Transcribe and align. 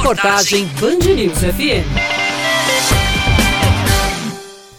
Reportagem 0.00 0.64
Band 0.80 1.14
News 1.14 1.38
FM. 1.40 1.84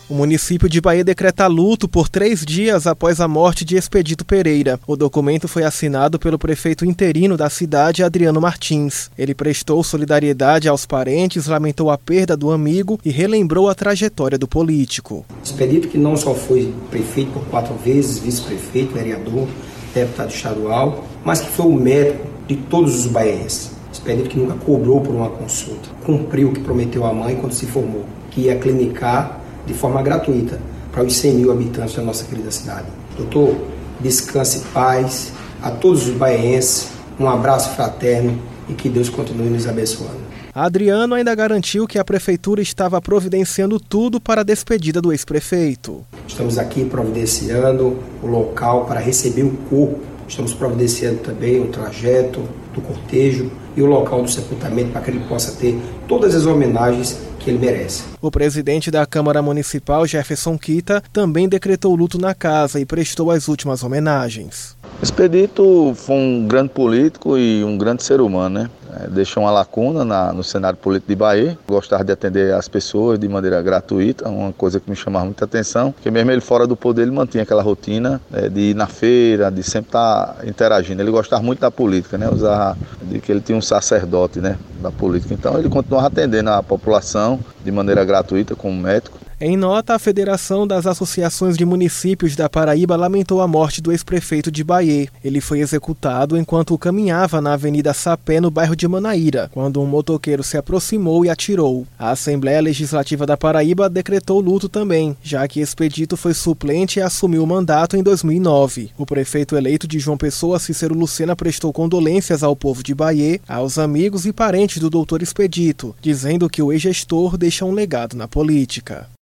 O 0.10 0.16
município 0.16 0.68
de 0.68 0.82
Bahia 0.82 1.04
decreta 1.04 1.46
luto 1.46 1.88
por 1.88 2.10
três 2.10 2.44
dias 2.44 2.88
após 2.88 3.22
a 3.22 3.28
morte 3.28 3.64
de 3.64 3.78
Expedito 3.78 4.26
Pereira. 4.26 4.80
O 4.88 4.96
documento 4.96 5.48
foi 5.48 5.64
assinado 5.64 6.18
pelo 6.18 6.40
prefeito 6.40 6.84
interino 6.84 7.38
da 7.38 7.52
cidade, 7.52 8.04
Adriano 8.04 8.42
Martins. 8.42 9.12
Ele 9.16 9.36
prestou 9.36 9.84
solidariedade 9.84 10.68
aos 10.68 10.88
parentes, 10.88 11.46
lamentou 11.46 11.92
a 11.92 12.00
perda 12.00 12.36
do 12.36 12.50
amigo 12.50 13.00
e 13.06 13.12
relembrou 13.12 13.70
a 13.70 13.76
trajetória 13.76 14.40
do 14.40 14.48
político. 14.48 15.24
Expedito 15.44 15.88
que 15.88 16.00
não 16.00 16.18
só 16.18 16.34
foi 16.34 16.74
prefeito 16.90 17.32
por 17.32 17.46
quatro 17.46 17.76
vezes, 17.76 18.18
vice-prefeito, 18.18 18.96
vereador, 18.96 19.48
deputado 19.94 20.32
estadual, 20.32 21.06
mas 21.24 21.42
que 21.42 21.52
foi 21.52 21.68
o 21.68 21.76
médico 21.76 22.26
de 22.48 22.56
todos 22.56 23.06
os 23.06 23.06
baienses. 23.06 23.71
Expedito 24.02 24.30
que 24.30 24.40
nunca 24.40 24.56
cobrou 24.56 25.00
por 25.00 25.14
uma 25.14 25.30
consulta, 25.30 25.88
cumpriu 26.04 26.50
o 26.50 26.54
que 26.54 26.60
prometeu 26.60 27.06
à 27.06 27.14
mãe 27.14 27.36
quando 27.36 27.54
se 27.54 27.68
formou, 27.68 28.04
que 28.32 28.42
ia 28.42 28.56
clinicar 28.56 29.40
de 29.64 29.76
forma 29.76 30.02
gratuita 30.02 30.60
para 30.92 31.04
os 31.04 31.16
100 31.18 31.36
mil 31.36 31.52
habitantes 31.52 31.94
da 31.94 32.02
nossa 32.02 32.26
querida 32.26 32.50
cidade. 32.50 32.88
Doutor, 33.16 33.56
descanse 34.00 34.64
paz 34.74 35.32
a 35.62 35.70
todos 35.70 36.08
os 36.08 36.16
baienses, 36.16 36.88
um 37.20 37.30
abraço 37.30 37.76
fraterno 37.76 38.40
e 38.68 38.74
que 38.74 38.90
Deus 38.90 39.08
continue 39.08 39.52
nos 39.52 39.68
abençoando. 39.68 40.20
Adriano 40.52 41.14
ainda 41.14 41.36
garantiu 41.36 41.86
que 41.86 42.00
a 42.00 42.04
prefeitura 42.04 42.60
estava 42.60 43.00
providenciando 43.00 43.80
tudo 43.80 44.20
para 44.20 44.42
a 44.42 44.44
despedida 44.44 45.00
do 45.00 45.12
ex-prefeito. 45.12 46.04
Estamos 46.28 46.58
aqui 46.58 46.86
providenciando 46.86 48.00
o 48.24 48.26
local 48.26 48.86
para 48.86 49.00
receber 49.00 49.44
o 49.44 49.52
corpo. 49.70 50.00
Estamos 50.28 50.56
providenciando 50.56 51.20
também 51.20 51.62
o 51.62 51.68
trajeto 51.68 52.42
do 52.74 52.82
cortejo 52.82 53.52
e 53.76 53.82
o 53.82 53.86
local 53.86 54.22
do 54.24 54.30
sepultamento 54.30 54.92
para 54.92 55.02
que 55.02 55.12
ele 55.12 55.22
possa 55.28 55.52
ter 55.54 55.80
todas 56.08 56.36
as 56.36 56.46
homenagens 56.46 57.20
que 57.40 57.50
ele 57.50 57.60
merece. 57.60 58.04
O 58.22 58.30
presidente 58.30 58.92
da 58.92 59.06
Câmara 59.06 59.42
Municipal, 59.42 60.06
Jefferson 60.06 60.58
Kita, 60.58 61.04
também 61.12 61.50
decretou 61.50 61.96
luto 61.96 62.20
na 62.20 62.34
casa 62.34 62.80
e 62.80 62.86
prestou 62.86 63.32
as 63.32 63.48
últimas 63.48 63.84
homenagens. 63.84 64.78
Expedito 65.02 65.94
foi 65.96 66.16
um 66.16 66.48
grande 66.48 66.70
político 66.70 67.38
e 67.38 67.64
um 67.64 67.78
grande 67.78 68.04
ser 68.04 68.22
humano, 68.22 68.60
né? 68.60 68.70
É, 69.02 69.08
deixou 69.08 69.44
uma 69.44 69.52
lacuna 69.52 70.06
na, 70.06 70.34
no 70.34 70.44
cenário 70.44 70.78
político 70.78 71.10
de 71.10 71.16
Bahia. 71.16 71.58
Gostava 71.68 72.04
de 72.04 72.12
atender 72.12 72.54
as 72.54 72.68
pessoas 72.68 73.18
de 73.20 73.28
maneira 73.28 73.62
gratuita, 73.62 74.28
uma 74.30 74.52
coisa 74.54 74.80
que 74.80 74.90
me 74.90 74.96
chamava 74.96 75.26
muita 75.26 75.46
atenção, 75.46 75.92
porque 75.92 76.12
mesmo 76.12 76.32
ele 76.32 76.42
fora 76.42 76.68
do 76.68 76.76
poder, 76.76 77.04
ele 77.04 77.12
mantinha 77.12 77.44
aquela 77.44 77.62
rotina 77.62 78.22
é, 78.34 78.50
de 78.50 78.72
ir 78.72 78.76
na 78.76 78.88
feira, 78.88 79.50
de 79.52 79.64
sempre 79.64 79.90
estar 79.90 80.28
tá 80.28 80.46
interagindo. 80.46 81.02
Ele 81.02 81.12
gostava 81.12 81.42
muito 81.42 81.60
da 81.60 81.72
política, 81.72 82.18
né? 82.18 82.30
Usava 82.30 82.78
de 83.02 83.20
que 83.20 83.32
ele 83.32 83.42
tinha 83.42 83.58
um 83.58 83.62
sacerdote, 83.62 84.40
né? 84.40 84.58
Da 84.82 84.92
política. 84.92 85.34
Então 85.34 85.58
ele 85.58 85.70
continuava 85.70 86.08
atendendo 86.08 86.50
a 86.50 86.62
população 86.62 87.40
de 87.64 87.72
maneira 87.72 88.04
gratuita 88.04 88.56
como 88.56 88.80
médico. 88.80 89.18
Em 89.44 89.58
nota, 89.58 89.96
a 89.96 90.00
Federação 90.00 90.68
das 90.68 90.86
Associações 90.86 91.58
de 91.58 91.66
Municípios 91.66 92.36
da 92.36 92.48
Paraíba 92.48 92.96
lamentou 92.96 93.42
a 93.42 93.48
morte 93.48 93.82
do 93.82 93.92
ex-prefeito 93.92 94.52
de 94.52 94.64
Bahia. 94.64 95.08
Ele 95.24 95.42
foi 95.42 95.62
executado 95.62 96.38
enquanto 96.38 96.78
caminhava 96.78 97.42
na 97.42 97.54
Avenida 97.54 97.92
Sapé, 97.92 98.40
no 98.40 98.52
bairro 98.52 98.76
de 98.76 98.88
Manaíra, 98.88 99.50
quando 99.52 99.82
um 99.82 99.88
motoqueiro 99.88 100.44
se 100.44 100.58
aproximou 100.58 101.26
e 101.26 101.30
atirou. 101.32 101.88
A 101.98 102.12
Assembleia 102.12 102.62
Legislativa 102.62 103.26
da 103.26 103.36
Paraíba 103.36 103.90
decretou 103.90 104.40
luto 104.40 104.70
também, 104.70 105.18
já 105.24 105.48
que 105.48 105.60
Expedito 105.60 106.16
foi 106.16 106.36
suplente 106.36 107.00
e 107.00 107.02
assumiu 107.02 107.44
o 107.44 107.48
mandato 107.48 107.98
em 107.98 108.04
2009. 108.04 108.92
O 108.96 109.08
prefeito 109.08 109.56
eleito 109.56 109.88
de 109.88 109.98
João 109.98 110.18
Pessoa, 110.18 110.60
Cícero 110.60 110.94
Lucena, 110.94 111.36
prestou 111.36 111.74
condolências 111.74 112.44
ao 112.44 112.56
povo 112.56 112.84
de 112.84 112.94
Bahia, 112.94 113.42
aos 113.50 113.80
amigos 113.80 114.28
e 114.28 114.32
parentes 114.32 114.78
do 114.78 114.88
doutor 114.88 115.24
Expedito, 115.24 115.96
dizendo 116.00 116.48
que 116.48 116.62
o 116.62 116.72
ex-gestor 116.72 117.38
deixa 117.38 117.66
um 117.66 117.72
legado 117.72 118.16
na 118.16 118.28
política. 118.28 119.10